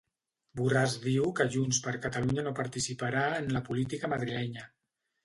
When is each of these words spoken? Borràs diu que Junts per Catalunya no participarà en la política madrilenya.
Borràs 0.59 0.93
diu 1.01 1.27
que 1.39 1.45
Junts 1.55 1.79
per 1.87 1.93
Catalunya 2.05 2.45
no 2.47 2.53
participarà 2.61 3.27
en 3.43 3.53
la 3.59 3.63
política 3.69 4.11
madrilenya. 4.15 4.65